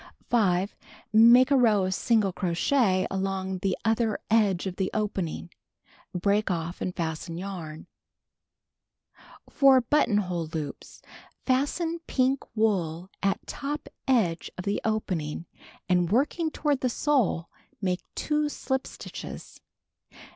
5. 0.31 0.75
Make 1.13 1.51
a 1.51 1.55
row 1.55 1.85
of 1.85 1.93
single 1.93 2.33
crochet 2.33 3.05
along 3.11 3.59
the 3.59 3.77
other 3.85 4.17
edge 4.31 4.65
of 4.65 4.77
the 4.77 4.89
(jpening. 4.95 5.51
Break 6.15 6.49
ofT 6.49 6.81
and 6.81 6.95
fasten 6.95 7.37
yarn. 7.37 7.85
For 9.47 9.79
Buttoidiole 9.79 10.51
Loops: 10.55 11.03
I'astcn 11.45 11.99
pink 12.07 12.39
wool 12.57 13.11
at 13.21 13.45
top 13.45 13.89
edgc^ 14.07 14.49
of 14.57 14.65
the 14.65 14.81
opening, 14.83 15.45
and 15.87 16.09
working 16.09 16.49
toward 16.49 16.81
tho 16.81 16.87
sole, 16.87 17.49
make 17.79 18.01
'2 18.15 18.45
slij) 18.45 18.87
stitches. 18.87 19.61